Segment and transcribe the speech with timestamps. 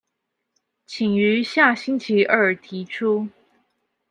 [0.87, 3.27] 請於下星期二提出